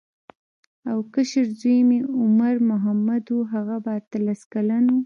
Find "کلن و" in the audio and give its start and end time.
4.53-4.95